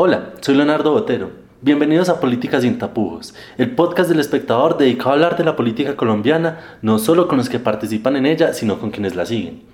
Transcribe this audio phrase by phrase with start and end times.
[0.00, 1.32] Hola, soy Leonardo Botero.
[1.60, 5.96] Bienvenidos a Políticas sin tapujos, el podcast del espectador dedicado a hablar de la política
[5.96, 9.64] colombiana, no solo con los que participan en ella, sino con quienes la siguen.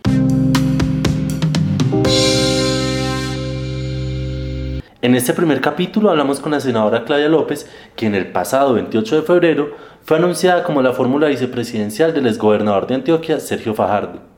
[5.02, 9.22] En este primer capítulo hablamos con la senadora Claudia López, quien el pasado 28 de
[9.24, 9.72] febrero
[10.04, 14.33] fue anunciada como la fórmula vicepresidencial del exgobernador de Antioquia, Sergio Fajardo.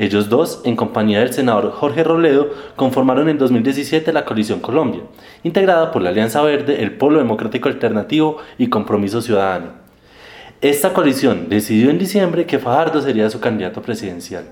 [0.00, 5.02] Ellos dos, en compañía del senador Jorge Robledo, conformaron en 2017 la Coalición Colombia,
[5.42, 9.72] integrada por la Alianza Verde, el Polo Democrático Alternativo y Compromiso Ciudadano.
[10.62, 14.44] Esta coalición decidió en diciembre que Fajardo sería su candidato presidencial.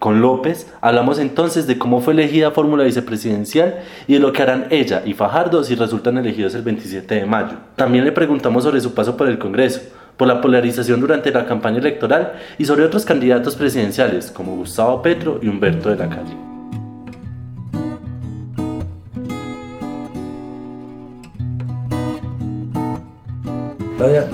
[0.00, 3.76] Con López hablamos entonces de cómo fue elegida fórmula vicepresidencial
[4.08, 7.58] y de lo que harán ella y Fajardo si resultan elegidos el 27 de mayo.
[7.76, 9.82] También le preguntamos sobre su paso por el Congreso,
[10.16, 15.38] por la polarización durante la campaña electoral y sobre otros candidatos presidenciales como Gustavo Petro
[15.42, 16.44] y Humberto de la Calle.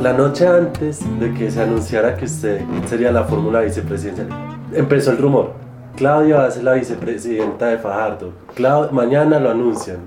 [0.03, 4.29] La noche antes de que se anunciara que usted sería la fórmula vicepresidencial,
[4.73, 5.53] empezó el rumor.
[5.95, 8.33] Claudia va a ser la vicepresidenta de Fajardo.
[8.91, 9.99] mañana lo anuncian.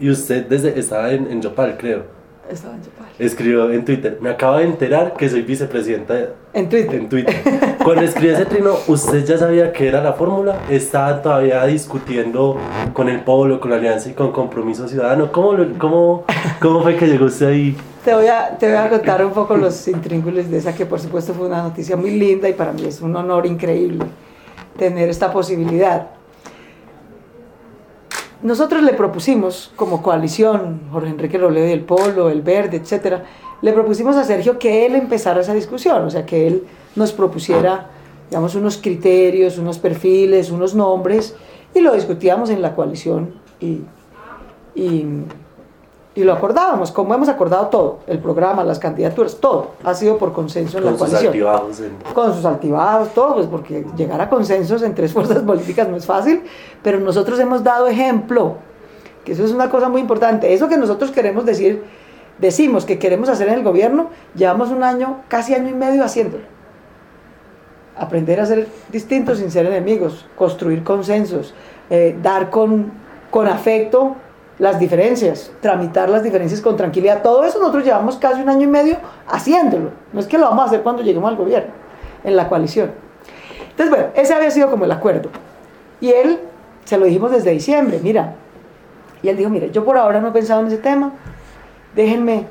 [0.00, 2.17] Y usted desde estaba en, en Yopal, creo.
[2.50, 2.80] Estaba en
[3.26, 6.14] Escribió en Twitter, me acabo de enterar que soy vicepresidenta
[6.54, 6.94] en Twitter.
[6.94, 7.36] En Twitter.
[7.84, 10.60] Cuando escribió ese trino, ¿usted ya sabía que era la fórmula?
[10.70, 12.56] ¿Estaba todavía discutiendo
[12.94, 15.30] con el pueblo, con la alianza y con compromiso ciudadano?
[15.30, 16.24] ¿Cómo, cómo,
[16.60, 17.76] cómo fue que llegó usted ahí?
[18.04, 21.00] Te voy, a, te voy a contar un poco los intríngulis de esa, que por
[21.00, 24.06] supuesto fue una noticia muy linda y para mí es un honor increíble
[24.78, 26.17] tener esta posibilidad.
[28.42, 33.24] Nosotros le propusimos, como coalición, Jorge Enrique Robledo y el Polo, el Verde, etcétera,
[33.62, 37.90] le propusimos a Sergio que él empezara esa discusión, o sea, que él nos propusiera,
[38.30, 41.34] digamos, unos criterios, unos perfiles, unos nombres,
[41.74, 43.80] y lo discutíamos en la coalición y
[46.14, 50.32] y lo acordábamos, como hemos acordado todo, el programa, las candidaturas, todo ha sido por
[50.32, 51.32] consenso en la coalición.
[52.12, 56.06] Con sus altibajos, todo, pues porque llegar a consensos en tres fuerzas políticas no es
[56.06, 56.42] fácil,
[56.82, 58.56] pero nosotros hemos dado ejemplo,
[59.24, 60.52] que eso es una cosa muy importante.
[60.52, 61.84] Eso que nosotros queremos decir,
[62.38, 66.44] decimos que queremos hacer en el gobierno, llevamos un año, casi año y medio haciéndolo.
[67.96, 71.54] Aprender a ser distintos sin ser enemigos, construir consensos,
[71.90, 72.90] eh, dar con,
[73.30, 74.16] con afecto
[74.58, 77.22] las diferencias, tramitar las diferencias con tranquilidad.
[77.22, 78.96] Todo eso nosotros llevamos casi un año y medio
[79.28, 79.90] haciéndolo.
[80.12, 81.70] No es que lo vamos a hacer cuando lleguemos al gobierno,
[82.24, 82.90] en la coalición.
[83.70, 85.30] Entonces, bueno, ese había sido como el acuerdo.
[86.00, 86.40] Y él,
[86.84, 88.34] se lo dijimos desde diciembre, mira.
[89.22, 91.12] Y él dijo, mire, yo por ahora no he pensado en ese tema.
[91.94, 92.46] Déjenme,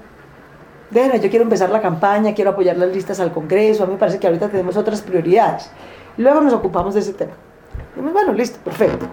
[0.90, 3.84] déjenme, yo quiero empezar la campaña, quiero apoyar las listas al Congreso.
[3.84, 5.70] A mí me parece que ahorita tenemos otras prioridades.
[6.18, 7.34] Luego nos ocupamos de ese tema.
[7.98, 9.08] Y bueno, listo, perfecto.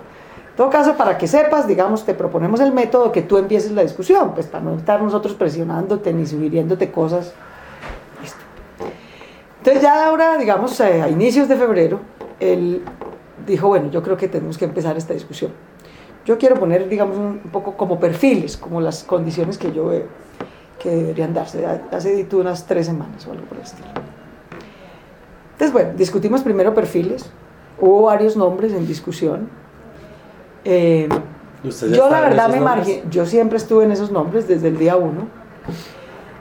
[0.55, 3.83] En todo caso, para que sepas, digamos, te proponemos el método que tú empieces la
[3.83, 7.33] discusión, pues para no estar nosotros presionándote ni sugiriéndote cosas.
[8.23, 8.39] Listo.
[9.59, 11.99] Entonces ya ahora, digamos, eh, a inicios de febrero,
[12.39, 12.85] él
[13.45, 15.51] dijo, bueno, yo creo que tenemos que empezar esta discusión.
[16.25, 20.07] Yo quiero poner, digamos, un poco como perfiles, como las condiciones que yo veo
[20.79, 21.67] que deberían darse.
[21.67, 23.89] Hace unas tres semanas o algo por el estilo.
[25.55, 27.29] Entonces, bueno, discutimos primero perfiles.
[27.81, 29.64] Hubo varios nombres en discusión
[30.65, 31.09] eh,
[31.65, 35.29] yo la verdad me marginé, yo siempre estuve en esos nombres desde el día uno.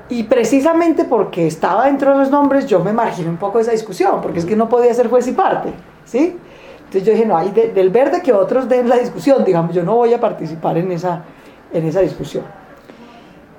[0.09, 3.71] Y precisamente porque estaba dentro de los nombres, yo me marginé un poco de esa
[3.71, 5.69] discusión, porque es que no podía ser juez y parte,
[6.05, 6.37] ¿sí?
[6.77, 9.95] Entonces yo dije, no, hay del verde que otros den la discusión, digamos, yo no
[9.95, 11.23] voy a participar en esa,
[11.71, 12.43] en esa discusión.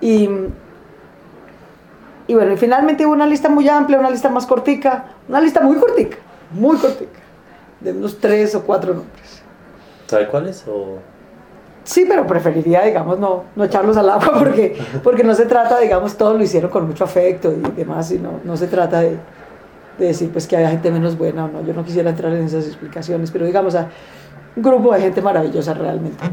[0.00, 0.28] Y,
[2.26, 5.76] y bueno, finalmente hubo una lista muy amplia, una lista más cortica, una lista muy
[5.76, 6.18] cortica,
[6.52, 7.20] muy cortica,
[7.80, 9.43] de unos tres o cuatro nombres.
[10.06, 10.64] ¿Sabe cuáles?
[10.68, 10.98] O...
[11.84, 16.16] Sí, pero preferiría, digamos, no, no echarlos al agua porque, porque no se trata, digamos,
[16.16, 19.18] todos lo hicieron con mucho afecto y demás, y no, se trata de,
[19.98, 21.62] de, decir pues que haya gente menos buena o no.
[21.62, 23.88] Yo no quisiera entrar en esas explicaciones, pero digamos, a
[24.56, 26.24] un grupo de gente maravillosa realmente.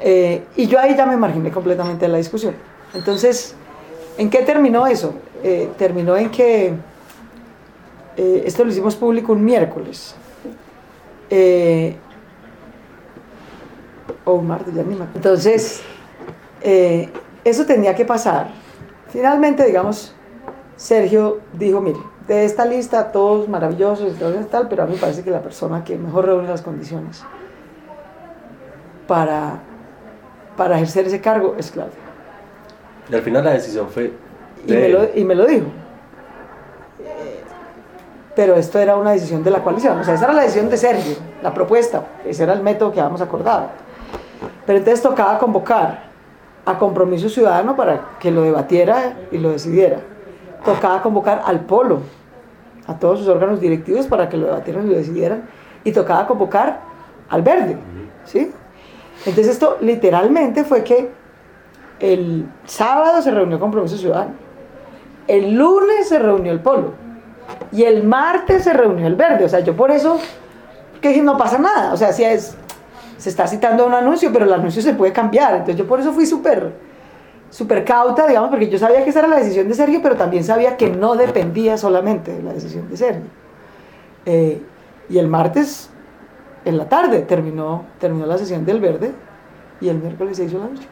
[0.00, 2.54] Eh, y yo ahí ya me marginé completamente de la discusión.
[2.92, 3.54] Entonces,
[4.18, 5.14] ¿en qué terminó eso?
[5.42, 6.74] Eh, terminó en que
[8.16, 10.14] eh, esto lo hicimos público un miércoles.
[14.24, 15.82] O un martes, ya ni me Entonces,
[16.62, 17.08] eh,
[17.44, 18.48] eso tenía que pasar.
[19.08, 20.14] Finalmente, digamos,
[20.76, 25.22] Sergio dijo, mire, de esta lista todos maravillosos y tal, pero a mí me parece
[25.22, 27.22] que la persona que mejor reúne las condiciones
[29.06, 29.58] para,
[30.56, 31.92] para ejercer ese cargo es Claudia.
[33.10, 34.12] Y al final la decisión fue...
[34.66, 35.66] Y, me lo, y me lo dijo.
[38.34, 40.78] Pero esto era una decisión de la coalición, o sea, esa era la decisión de
[40.78, 43.68] Sergio, la propuesta, ese era el método que habíamos acordado.
[44.66, 46.04] Pero entonces tocaba convocar
[46.64, 49.98] a Compromiso Ciudadano para que lo debatiera y lo decidiera.
[50.64, 52.00] Tocaba convocar al Polo,
[52.86, 55.48] a todos sus órganos directivos para que lo debatieran y lo decidieran.
[55.84, 56.80] Y tocaba convocar
[57.28, 57.76] al Verde,
[58.24, 58.52] ¿sí?
[59.26, 61.10] Entonces esto literalmente fue que
[61.98, 64.32] el sábado se reunió Compromiso Ciudadano,
[65.28, 66.92] el lunes se reunió el Polo
[67.70, 69.44] y el martes se reunió el Verde.
[69.44, 70.18] O sea, yo por eso
[71.00, 71.92] que no pasa nada.
[71.92, 72.56] O sea, si es,
[73.22, 75.52] se está citando un anuncio, pero el anuncio se puede cambiar.
[75.52, 76.72] Entonces yo por eso fui súper
[77.50, 80.42] súper cauta, digamos, porque yo sabía que esa era la decisión de Sergio, pero también
[80.42, 83.22] sabía que no dependía solamente de la decisión de Sergio.
[84.26, 84.60] Eh,
[85.08, 85.88] y el martes,
[86.64, 89.12] en la tarde, terminó, terminó la sesión del verde
[89.80, 90.88] y el miércoles se hizo la noche.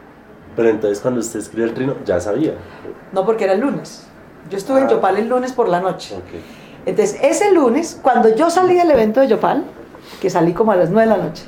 [0.54, 2.52] Pero entonces cuando usted escribió el trino, ya sabía.
[3.12, 4.06] No, porque era el lunes.
[4.48, 4.90] Yo estuve en ah.
[4.90, 6.14] Yopal el lunes por la noche.
[6.86, 9.64] Entonces, ese lunes, cuando yo salí del evento de Yopal,
[10.20, 11.44] que salí como a las 9 de la noche,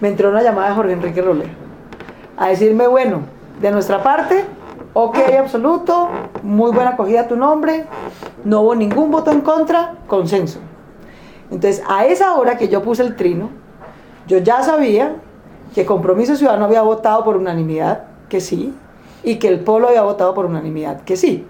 [0.00, 1.50] me entró una llamada de Jorge Enrique Rolero
[2.36, 3.20] a decirme, bueno,
[3.60, 4.44] de nuestra parte,
[4.94, 6.08] ok absoluto,
[6.42, 7.84] muy buena acogida a tu nombre,
[8.44, 10.58] no hubo ningún voto en contra, consenso.
[11.50, 13.50] Entonces, a esa hora que yo puse el trino,
[14.26, 15.16] yo ya sabía
[15.74, 18.74] que Compromiso Ciudadano había votado por unanimidad, que sí,
[19.22, 21.46] y que el Polo había votado por unanimidad, que sí.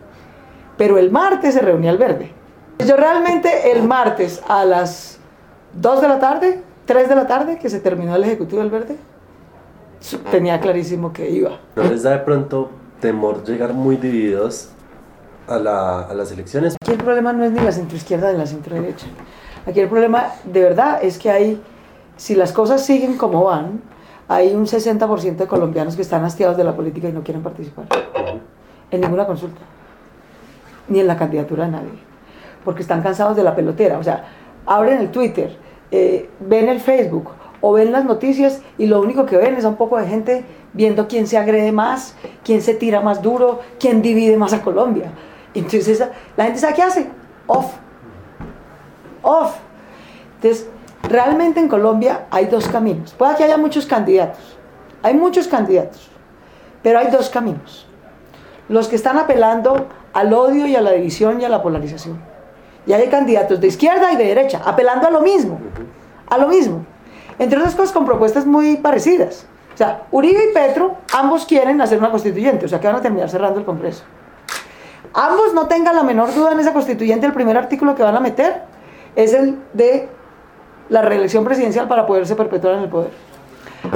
[0.76, 2.32] Pero el martes se reunía el verde.
[2.85, 5.20] Yo realmente el martes a las
[5.75, 8.97] 2 de la tarde, 3 de la tarde, que se terminó el Ejecutivo del Verde,
[10.33, 11.61] tenía clarísimo que iba.
[11.77, 14.71] ¿No les da de pronto temor llegar muy divididos
[15.47, 16.75] a, la, a las elecciones?
[16.83, 19.07] Aquí el problema no es ni la centroizquierda ni la centroderecha.
[19.69, 21.63] Aquí el problema de verdad es que hay,
[22.17, 23.81] si las cosas siguen como van,
[24.27, 27.87] hay un 60% de colombianos que están hastiados de la política y no quieren participar
[28.91, 29.61] en ninguna consulta,
[30.89, 32.01] ni en la candidatura de nadie,
[32.65, 33.97] porque están cansados de la pelotera.
[33.97, 34.25] O sea,
[34.67, 39.37] abren el Twitter, eh, ven el Facebook, o ven las noticias y lo único que
[39.37, 42.15] ven es a un poco de gente viendo quién se agrede más,
[42.45, 45.13] quién se tira más duro, quién divide más a Colombia.
[45.55, 46.03] Entonces
[46.37, 47.07] la gente sabe qué hace,
[47.47, 47.73] off,
[49.23, 49.57] off.
[50.37, 50.69] Entonces,
[51.03, 53.13] realmente en Colombia hay dos caminos.
[53.13, 54.57] Puede que haya muchos candidatos,
[55.03, 56.11] hay muchos candidatos,
[56.83, 57.87] pero hay dos caminos.
[58.69, 62.30] Los que están apelando al odio y a la división y a la polarización.
[62.87, 65.59] Y hay candidatos de izquierda y de derecha, apelando a lo mismo,
[66.29, 66.85] a lo mismo.
[67.38, 69.47] Entre otras cosas con propuestas muy parecidas.
[69.75, 73.00] O sea, Uribe y Petro, ambos quieren hacer una constituyente, o sea que van a
[73.00, 74.05] terminar cerrando el Congreso.
[75.15, 78.21] Ambos no tengan la menor duda en esa constituyente, el primer artículo que van a
[78.21, 78.62] meter
[79.17, 80.09] es el de
[80.88, 83.11] la reelección presidencial para poderse perpetuar en el poder.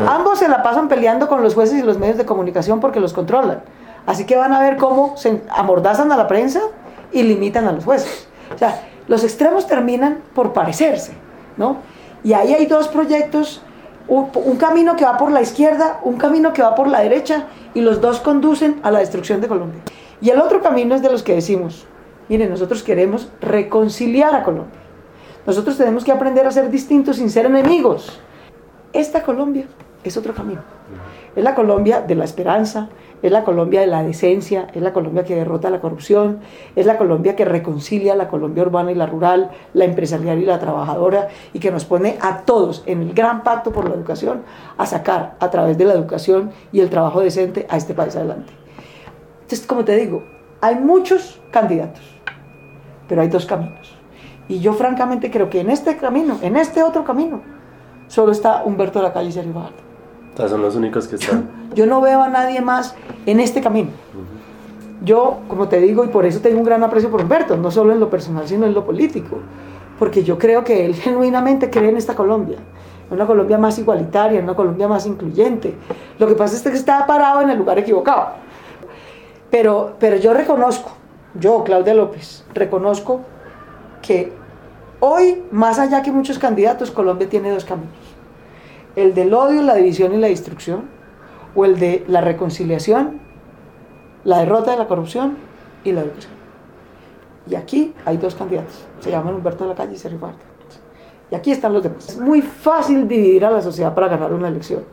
[0.08, 3.12] Ambos se la pasan peleando con los jueces y los medios de comunicación porque los
[3.12, 3.62] controlan.
[4.06, 6.60] Así que van a ver cómo se amordazan a la prensa
[7.12, 8.28] y limitan a los jueces.
[8.54, 11.12] O sea, los extremos terminan por parecerse,
[11.56, 11.78] ¿no?
[12.22, 13.62] Y ahí hay dos proyectos,
[14.08, 17.80] un, camino que va por la izquierda, un camino que va por la derecha, y
[17.80, 19.82] los dos conducen a la destrucción de Colombia.
[20.20, 21.86] Y el otro camino es de los que decimos,
[22.28, 24.80] miren, nosotros queremos reconciliar a Colombia.
[25.46, 28.18] Nosotros tenemos que aprender a ser distintos sin ser enemigos.
[28.92, 29.66] Esta Colombia
[30.02, 30.62] es otro camino.
[31.36, 32.88] Es la Colombia de la esperanza,
[33.20, 36.40] es la Colombia de la decencia, es la Colombia que derrota la corrupción,
[36.76, 40.60] es la Colombia que reconcilia la Colombia urbana y la rural, la empresarial y la
[40.60, 44.42] trabajadora, y que nos pone a todos en el gran pacto por la educación
[44.76, 48.52] a sacar a través de la educación y el trabajo decente a este país adelante.
[49.42, 50.22] Entonces, como te digo,
[50.60, 52.04] hay muchos candidatos,
[53.08, 53.96] pero hay dos caminos.
[54.48, 57.40] Y yo francamente creo que en este camino, en este otro camino,
[58.06, 59.52] solo está Humberto de la Calle y Sergio
[60.36, 61.48] son los únicos que están.
[61.74, 62.94] Yo no veo a nadie más
[63.26, 63.90] en este camino.
[65.04, 67.92] Yo, como te digo, y por eso tengo un gran aprecio por Humberto, no solo
[67.92, 69.38] en lo personal, sino en lo político,
[69.98, 72.58] porque yo creo que él genuinamente cree en esta Colombia,
[73.08, 75.74] en una Colombia más igualitaria, en una Colombia más incluyente.
[76.18, 78.28] Lo que pasa es que está parado en el lugar equivocado.
[79.50, 80.92] Pero, pero yo reconozco,
[81.38, 83.20] yo, Claudia López, reconozco
[84.00, 84.32] que
[85.00, 88.03] hoy, más allá que muchos candidatos, Colombia tiene dos caminos
[88.96, 90.84] el del odio, la división y la destrucción,
[91.54, 93.20] o el de la reconciliación,
[94.24, 95.36] la derrota de la corrupción
[95.84, 96.32] y la educación.
[97.48, 100.40] Y aquí hay dos candidatos, se llaman Humberto de la Calle y Sergio Fajardo.
[101.30, 102.08] Y aquí están los demás.
[102.08, 104.84] Es muy fácil dividir a la sociedad para ganar una elección.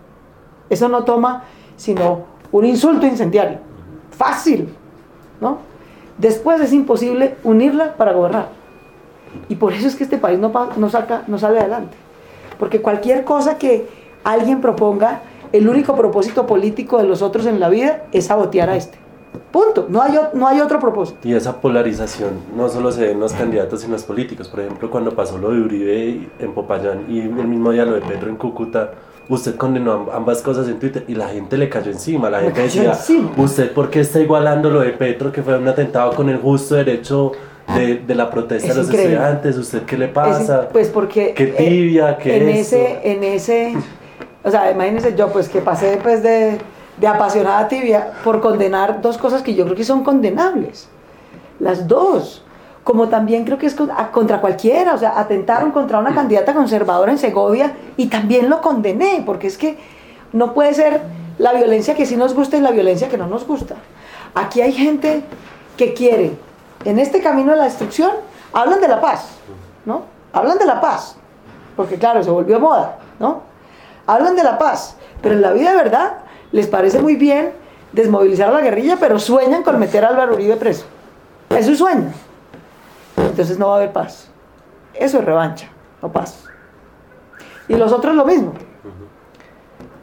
[0.70, 1.44] Eso no toma
[1.76, 3.60] sino un insulto incendiario.
[4.12, 4.74] Fácil,
[5.40, 5.60] ¿no?
[6.18, 8.50] Después es imposible unirla para gobernar.
[9.50, 11.98] Y por eso es que este país no, no, saca, no sale adelante.
[12.62, 13.88] Porque cualquier cosa que
[14.24, 18.76] alguien proponga, el único propósito político de los otros en la vida es sabotear a
[18.76, 19.00] este.
[19.52, 19.88] Punto.
[19.90, 21.28] No hay, no hay otro propósito.
[21.28, 24.48] Y esa polarización no solo se ve en los candidatos, sino en los políticos.
[24.48, 28.02] Por ejemplo, cuando pasó lo de Uribe en Popayán y el mismo día lo de
[28.02, 28.92] Petro en Cúcuta,
[29.28, 32.30] usted condenó ambas cosas en Twitter y la gente le cayó encima.
[32.30, 32.96] La gente decía,
[33.38, 36.76] ¿usted por qué está igualando lo de Petro, que fue un atentado con el justo
[36.76, 37.32] derecho
[37.68, 39.58] de, de la protesta de los estudiantes?
[39.58, 40.70] ¿Usted qué le pasa?
[40.70, 41.34] pues porque...
[41.34, 42.18] ¿Qué tibia?
[42.18, 43.76] ¿Qué en ese, en ese...
[44.44, 46.58] O sea, imagínese yo, pues que pasé después de,
[46.98, 50.90] de apasionada tibia por condenar dos cosas que yo creo que son condenables.
[51.60, 52.44] Las dos
[52.84, 53.76] como también creo que es
[54.12, 59.22] contra cualquiera, o sea, atentaron contra una candidata conservadora en Segovia y también lo condené,
[59.26, 59.78] porque es que
[60.34, 61.02] no puede ser
[61.38, 63.76] la violencia que sí nos gusta y la violencia que no nos gusta.
[64.34, 65.22] Aquí hay gente
[65.78, 66.32] que quiere,
[66.86, 68.12] en este camino de la destrucción,
[68.54, 69.30] hablan de la paz,
[69.86, 70.04] ¿no?
[70.34, 71.16] Hablan de la paz,
[71.76, 73.42] porque claro, se volvió moda, ¿no?
[74.08, 76.18] Hablan de la paz, pero en la vida de verdad
[76.52, 77.54] les parece muy bien
[77.92, 80.86] desmovilizar a la guerrilla, pero sueñan con meter a Álvaro Uribe preso.
[81.50, 82.12] Es su sueño
[83.32, 84.30] entonces no va a haber paz.
[84.94, 85.68] Eso es revancha,
[86.02, 86.44] no paz.
[87.68, 88.54] Y los otros lo mismo.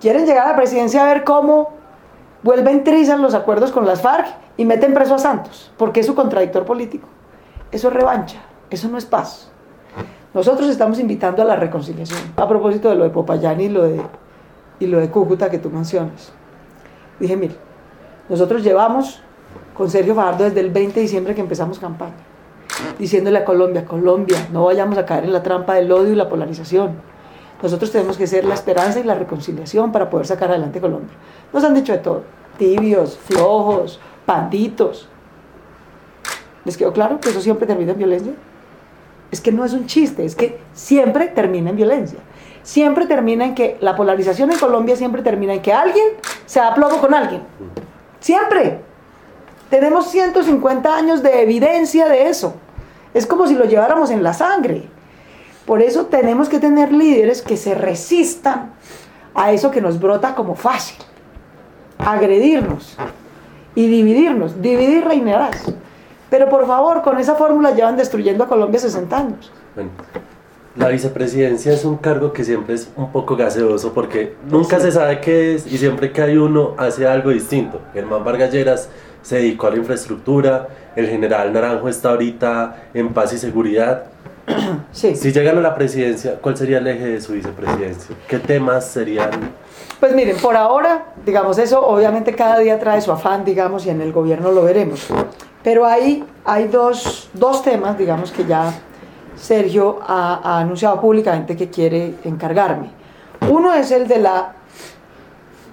[0.00, 1.74] Quieren llegar a la presidencia a ver cómo
[2.42, 4.26] vuelven trizan los acuerdos con las FARC
[4.56, 7.08] y meten preso a Santos, porque es su contradictor político.
[7.70, 8.38] Eso es revancha,
[8.70, 9.50] eso no es paz.
[10.34, 12.20] Nosotros estamos invitando a la reconciliación.
[12.36, 14.00] A propósito de lo de Popayán y lo de,
[14.78, 16.32] y lo de Cúcuta que tú mencionas.
[17.18, 17.56] Dije, mire,
[18.28, 19.20] nosotros llevamos
[19.74, 22.28] con Sergio Fajardo desde el 20 de diciembre que empezamos campaña
[22.98, 26.28] diciéndole a Colombia, Colombia, no vayamos a caer en la trampa del odio y la
[26.28, 27.00] polarización.
[27.62, 31.16] Nosotros tenemos que ser la esperanza y la reconciliación para poder sacar adelante Colombia.
[31.52, 32.22] Nos han dicho de todo,
[32.56, 35.08] tibios, flojos, panditos.
[36.64, 38.32] ¿Les quedó claro que eso siempre termina en violencia?
[39.30, 42.18] Es que no es un chiste, es que siempre termina en violencia.
[42.62, 46.06] Siempre termina en que la polarización en Colombia siempre termina en que alguien
[46.46, 47.42] se da plomo con alguien.
[48.20, 48.80] Siempre.
[49.70, 52.54] Tenemos 150 años de evidencia de eso.
[53.14, 54.88] Es como si lo lleváramos en la sangre.
[55.68, 58.70] Por eso tenemos que tener líderes que se resistan
[59.34, 60.96] a eso que nos brota como fácil.
[61.98, 62.96] Agredirnos
[63.74, 64.62] y dividirnos.
[64.62, 65.70] Dividir reinarás.
[66.30, 69.52] Pero por favor, con esa fórmula llevan destruyendo a Colombia 60 años.
[70.74, 75.20] la vicepresidencia es un cargo que siempre es un poco gaseoso porque nunca se sabe
[75.20, 77.82] qué es y siempre que hay uno hace algo distinto.
[77.92, 78.88] Germán Vargas Lleras
[79.20, 84.04] se dedicó a la infraestructura, el general Naranjo está ahorita en paz y seguridad.
[84.92, 85.14] Sí.
[85.14, 88.16] Si llegan a la presidencia, ¿cuál sería el eje de su vicepresidencia?
[88.26, 89.30] ¿Qué temas serían?
[90.00, 94.00] Pues miren, por ahora, digamos, eso obviamente cada día trae su afán, digamos, y en
[94.00, 95.06] el gobierno lo veremos.
[95.62, 98.72] Pero ahí hay dos, dos temas, digamos, que ya
[99.36, 102.90] Sergio ha, ha anunciado públicamente que quiere encargarme.
[103.48, 104.54] Uno es el de la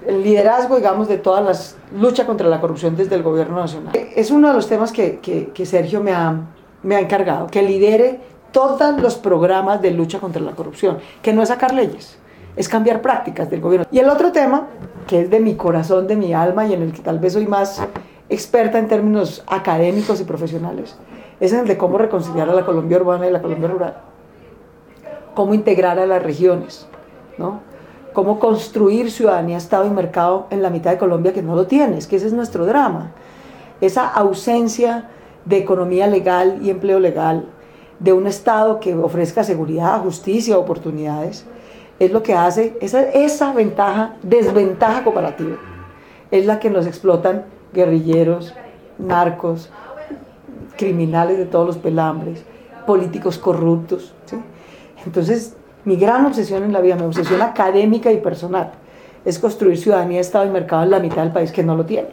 [0.06, 3.92] el liderazgo, digamos, de todas las lucha contra la corrupción desde el gobierno nacional.
[4.14, 6.34] Es uno de los temas que, que, Sergio me ha,
[6.82, 8.20] me ha encargado, que lidere
[8.56, 12.16] todos los programas de lucha contra la corrupción, que no es sacar leyes,
[12.56, 13.86] es cambiar prácticas del gobierno.
[13.90, 14.68] Y el otro tema,
[15.06, 17.46] que es de mi corazón, de mi alma y en el que tal vez soy
[17.46, 17.82] más
[18.30, 20.96] experta en términos académicos y profesionales,
[21.38, 23.96] es en el de cómo reconciliar a la Colombia urbana y la Colombia rural,
[25.34, 26.86] cómo integrar a las regiones,
[27.36, 27.60] ¿no?
[28.14, 31.98] cómo construir ciudadanía, Estado y mercado en la mitad de Colombia que no lo tiene,
[31.98, 33.12] es que ese es nuestro drama.
[33.82, 35.10] Esa ausencia
[35.44, 37.50] de economía legal y empleo legal,
[37.98, 41.46] de un Estado que ofrezca seguridad, justicia, oportunidades,
[41.98, 45.56] es lo que hace, esa, esa ventaja, desventaja comparativa,
[46.30, 48.54] es la que nos explotan guerrilleros,
[48.98, 49.70] narcos,
[50.76, 52.44] criminales de todos los pelambres,
[52.86, 54.14] políticos corruptos.
[55.04, 58.72] Entonces, mi gran obsesión en la vida, mi obsesión académica y personal,
[59.24, 62.08] es construir ciudadanía, Estado y mercado en la mitad del país que no lo tiene.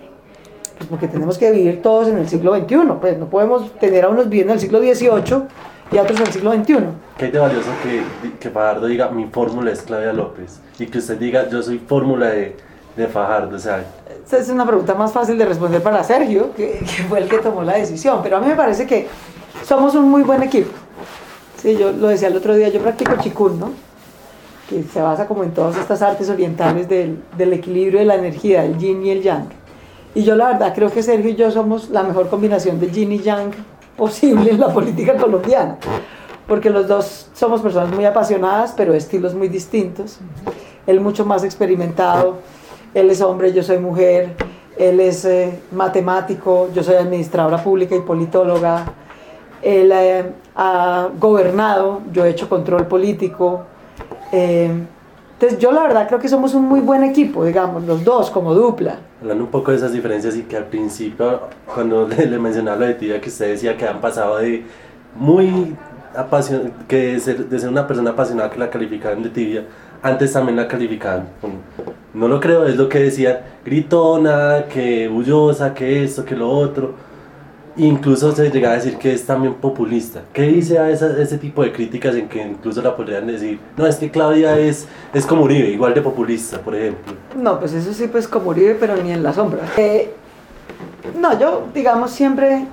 [0.78, 4.10] Pues porque tenemos que vivir todos en el siglo XXI, pues no podemos tener a
[4.10, 5.44] unos viviendo en el siglo XVIII
[5.94, 6.78] y otros el siglo XXI.
[7.18, 8.04] ¿Qué hay de valioso que,
[8.40, 12.28] que Fajardo diga mi fórmula es Claudia López y que usted diga yo soy fórmula
[12.28, 12.56] de,
[12.98, 13.56] de Fajardo?
[13.56, 13.84] O sea,
[14.26, 17.38] esa es una pregunta más fácil de responder para Sergio, que, que fue el que
[17.40, 19.08] tomó la decisión, pero a mí me parece que
[19.64, 20.72] somos un muy buen equipo.
[21.62, 23.72] Sí, yo lo decía el otro día, yo practico chikun, ¿no?
[24.70, 28.66] Que se basa como en todas estas artes orientales del, del equilibrio de la energía,
[28.66, 29.48] el yin y el yang.
[30.16, 33.12] Y yo la verdad creo que Sergio y yo somos la mejor combinación de yin
[33.14, 33.52] y yang
[33.98, 35.78] posible en la política colombiana.
[36.48, 40.20] Porque los dos somos personas muy apasionadas, pero estilos muy distintos.
[40.86, 42.40] Él mucho más experimentado,
[42.94, 44.36] él es hombre, yo soy mujer,
[44.78, 48.86] él es eh, matemático, yo soy administradora pública y politóloga,
[49.62, 53.64] él eh, ha gobernado, yo he hecho control político.
[54.32, 54.72] Eh,
[55.44, 58.54] entonces yo la verdad creo que somos un muy buen equipo, digamos, los dos como
[58.54, 58.96] dupla.
[59.22, 62.86] Hablando un poco de esas diferencias y que al principio, cuando le, le mencionaba lo
[62.86, 64.64] de tía, que usted decía que han pasado de
[65.18, 65.76] muy
[66.16, 69.66] apasionado, que de ser, una persona apasionada que la calificaban de tibia,
[70.02, 71.28] antes también la calificaban.
[72.14, 76.94] No lo creo, es lo que decían, gritona, que bullosa, que esto, que lo otro.
[77.75, 80.22] Incluso se llega a decir que es también populista.
[80.32, 83.96] ¿Qué dice a ese tipo de críticas en que incluso la podrían decir, no, es
[83.96, 87.13] que Claudia es, es como Uribe, igual de populista, por ejemplo?
[87.36, 89.62] No, pues eso sí, pues como Uribe, pero ni en la sombra.
[89.77, 90.13] Eh,
[91.20, 92.65] no, yo, digamos, siempre,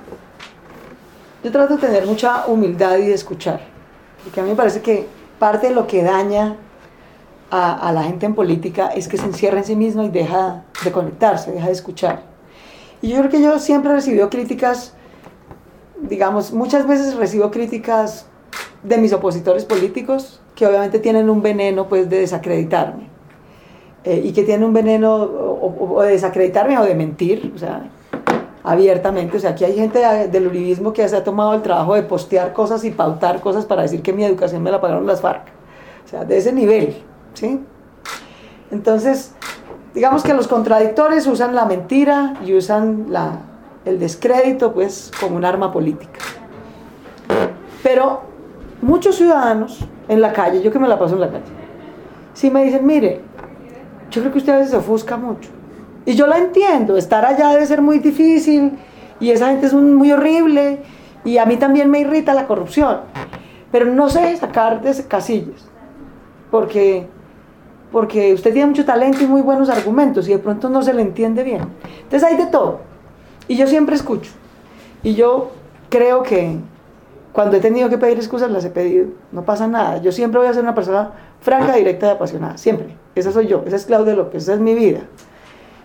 [1.43, 3.59] yo trato de tener mucha humildad y de escuchar.
[4.23, 5.07] Porque a mí me parece que
[5.39, 6.57] parte de lo que daña
[7.49, 10.63] a, a la gente en política es que se encierra en sí mismo y deja
[10.83, 12.30] de conectarse, deja de escuchar.
[13.01, 14.93] Y yo creo que yo siempre he recibido críticas,
[16.01, 18.27] digamos, muchas veces recibo críticas
[18.83, 23.09] de mis opositores políticos que obviamente tienen un veneno pues de desacreditarme.
[24.03, 27.89] Eh, y que tienen un veneno o, o, de desacreditarme o de mentir, o sea,
[28.63, 29.37] abiertamente.
[29.37, 32.53] O sea, aquí hay gente del uribismo que se ha tomado el trabajo de postear
[32.53, 35.43] cosas y pautar cosas para decir que mi educación me la pagaron las FARC.
[36.05, 36.95] O sea, de ese nivel,
[37.33, 37.59] ¿sí?
[38.71, 39.35] Entonces,
[39.93, 43.39] digamos que los contradictores usan la mentira y usan la,
[43.85, 46.19] el descrédito pues como un arma política.
[47.83, 48.21] Pero
[48.81, 51.43] muchos ciudadanos en la calle, yo que me la paso en la calle,
[52.33, 53.21] sí me dicen, mire,
[54.09, 55.49] yo creo que usted a veces se ofusca mucho.
[56.05, 58.73] Y yo la entiendo, estar allá debe ser muy difícil
[59.19, 60.81] y esa gente es muy horrible
[61.23, 63.01] y a mí también me irrita la corrupción.
[63.71, 65.69] Pero no sé sacar de casillas,
[66.49, 67.07] porque
[67.91, 71.01] porque usted tiene mucho talento y muy buenos argumentos y de pronto no se le
[71.01, 71.61] entiende bien.
[72.03, 72.79] Entonces hay de todo.
[73.47, 74.31] Y yo siempre escucho.
[75.03, 75.51] Y yo
[75.89, 76.57] creo que
[77.33, 79.07] cuando he tenido que pedir excusas las he pedido.
[79.31, 80.01] No pasa nada.
[80.01, 82.57] Yo siempre voy a ser una persona franca, directa y apasionada.
[82.57, 82.95] Siempre.
[83.15, 83.63] Esa soy yo.
[83.65, 84.43] Esa es Claudia López.
[84.43, 85.01] Esa es mi vida.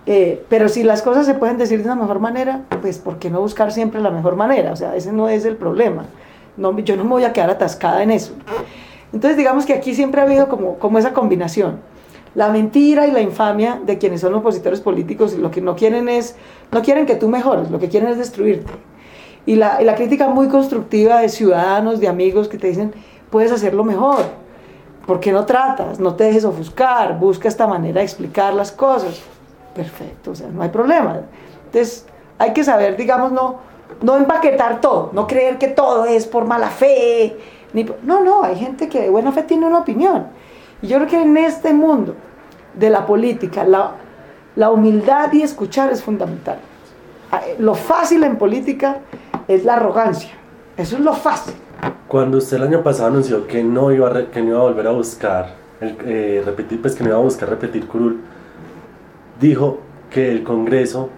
[0.07, 3.31] Eh, pero si las cosas se pueden decir de una mejor manera, pues ¿por qué
[3.31, 4.71] no buscar siempre la mejor manera?
[4.71, 6.05] O sea, ese no es el problema.
[6.57, 8.33] No, yo no me voy a quedar atascada en eso.
[9.13, 11.81] Entonces digamos que aquí siempre ha habido como, como esa combinación
[12.37, 16.37] la mentira y la infamia de quienes son opositores políticos lo que no quieren es,
[16.71, 18.73] no quieren que tú mejores, lo que quieren es destruirte.
[19.47, 22.93] Y la, y la crítica muy constructiva de ciudadanos, de amigos que te dicen,
[23.31, 24.19] puedes hacerlo mejor,
[25.07, 25.99] ¿por qué no tratas?
[25.99, 29.23] No te dejes ofuscar, busca esta manera de explicar las cosas.
[29.75, 31.21] Perfecto, o sea, no hay problema.
[31.67, 32.07] Entonces,
[32.37, 33.61] hay que saber, digamos, no,
[34.03, 37.35] no empaquetar todo, no creer que todo es por mala fe.
[37.73, 40.27] Ni no, no, hay gente que de buena fe tiene una opinión.
[40.83, 42.15] Y yo creo que en este mundo
[42.77, 43.93] de la política, la,
[44.55, 46.59] la humildad y escuchar es fundamental.
[47.33, 48.99] Ah, eh, lo fácil en política
[49.49, 50.31] es la arrogancia.
[50.77, 51.55] Eso es lo fácil.
[52.09, 54.87] Cuando usted el año pasado anunció que no iba a, que no iba a volver
[54.87, 58.21] a buscar, eh, repetir, pues que no iba a buscar repetir curul,
[59.41, 61.11] dijo que el Congreso,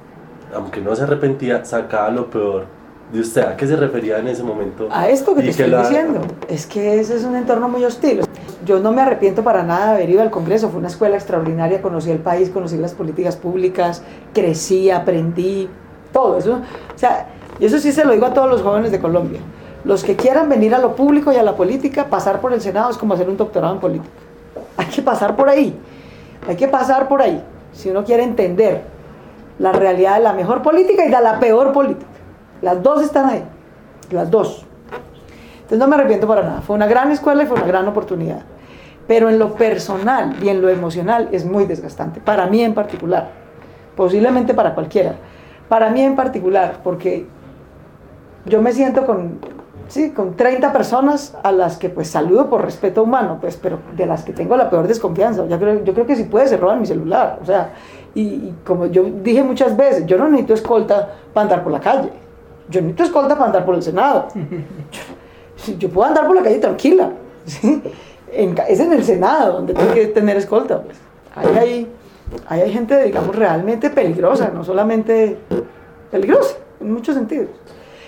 [0.55, 2.78] aunque no se arrepentía, sacaba lo peor
[3.13, 3.43] de usted.
[3.43, 4.89] ¿A qué se refería en ese momento?
[4.91, 6.21] A esto que te estoy diciendo.
[6.49, 8.21] Es que ese es un entorno muy hostil.
[8.65, 11.81] Yo no me arrepiento para nada de haber ido al Congreso, fue una escuela extraordinaria,
[11.81, 14.03] conocí el país, conocí las políticas públicas,
[14.35, 15.69] crecí, aprendí,
[16.13, 16.61] todo eso.
[16.95, 19.41] O sea, y eso sí se lo digo a todos los jóvenes de Colombia.
[19.85, 22.91] Los que quieran venir a lo público y a la política, pasar por el Senado
[22.91, 24.11] es como hacer un doctorado en política.
[24.77, 25.75] Hay que pasar por ahí,
[26.47, 27.43] hay que pasar por ahí,
[27.73, 28.83] si uno quiere entender
[29.59, 32.18] la realidad de la mejor política y de la peor política.
[32.61, 33.45] Las dos están ahí,
[34.11, 34.67] las dos.
[35.55, 36.61] Entonces no me arrepiento para nada.
[36.63, 38.41] Fue una gran escuela y fue una gran oportunidad.
[39.07, 43.31] Pero en lo personal y en lo emocional es muy desgastante, para mí en particular,
[43.97, 45.15] posiblemente para cualquiera,
[45.69, 47.27] para mí en particular, porque
[48.45, 49.39] yo me siento con,
[49.89, 54.07] sí, con 30 personas a las que pues saludo por respeto humano, pues, pero de
[54.07, 56.81] las que tengo la peor desconfianza, yo creo, yo creo que si puede se roban
[56.81, 57.73] mi celular, o sea,
[58.15, 62.11] y, como yo dije muchas veces, yo no necesito escolta para andar por la calle,
[62.69, 64.29] yo necesito escolta para andar por el Senado,
[65.67, 67.11] yo, yo puedo andar por la calle tranquila,
[67.47, 67.83] ¿sí?
[68.33, 70.83] es en el Senado donde tiene que tener escolta.
[70.83, 70.97] Pues.
[71.35, 75.39] Ahí hay, hay gente, digamos, realmente peligrosa, no solamente
[76.11, 77.49] peligrosa, en muchos sentidos.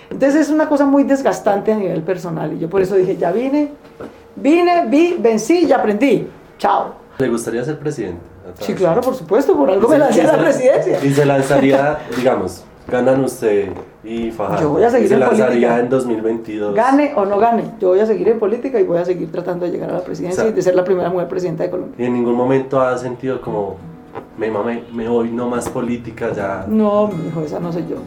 [0.09, 3.31] Entonces es una cosa muy desgastante a nivel personal y yo por eso dije, ya
[3.31, 3.71] vine,
[4.35, 6.27] vine, vi, vencí y aprendí.
[6.57, 6.95] Chao.
[7.17, 8.19] ¿Le gustaría ser presidente?
[8.59, 10.99] Sí, claro, por supuesto, por algo me lancé a la presidencia.
[11.03, 13.69] Y se lanzaría, digamos, ganan usted
[14.03, 14.61] y Fajardo.
[14.61, 15.79] Yo voy a seguir se en lanzaría política.
[15.79, 16.75] en 2022.
[16.75, 19.65] Gane o no gane, yo voy a seguir en política y voy a seguir tratando
[19.65, 21.71] de llegar a la presidencia O sea, y de ser la primera mujer presidenta de
[21.71, 21.95] Colombia.
[21.97, 23.77] Y en ningún momento ha sentido como,
[24.37, 26.65] me mamé, me voy, no más política, ya.
[26.67, 27.97] No, mi hijo, esa no soy yo.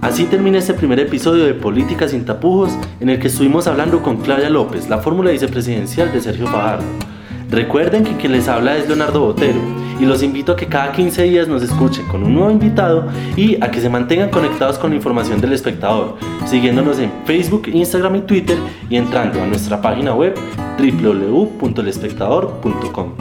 [0.00, 4.18] Así termina este primer episodio de Política sin tapujos en el que estuvimos hablando con
[4.18, 6.84] Claudia López, la fórmula vicepresidencial de Sergio Fajardo.
[7.50, 9.58] Recuerden que quien les habla es Leonardo Botero
[9.98, 13.56] y los invito a que cada 15 días nos escuchen con un nuevo invitado y
[13.62, 18.20] a que se mantengan conectados con la información del espectador, siguiéndonos en Facebook, Instagram y
[18.20, 18.58] Twitter
[18.88, 20.36] y entrando a nuestra página web
[20.78, 23.14] www.elespectador.com.